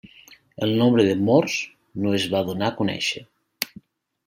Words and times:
El 0.67 0.71
nombre 0.79 1.05
de 1.07 1.11
morts 1.27 1.59
no 2.05 2.15
es 2.21 2.27
va 2.33 2.43
donar 2.51 2.71
a 2.71 2.75
conèixer. 2.83 3.25